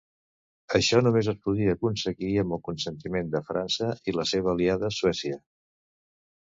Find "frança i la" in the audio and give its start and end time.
3.53-4.29